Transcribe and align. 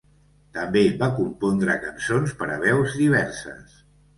També 0.55 0.81
va 1.01 1.09
compondre 1.19 1.77
cançons 1.85 2.35
per 2.41 2.51
a 2.55 2.59
veus 2.67 2.99
diverses. 3.03 3.81